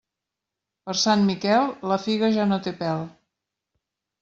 Per 0.89 0.95
Sant 1.01 1.25
Miquel, 1.27 1.69
la 1.93 1.99
figa 2.07 2.33
ja 2.39 2.49
no 2.55 2.59
té 2.71 2.77
pèl. 2.83 3.07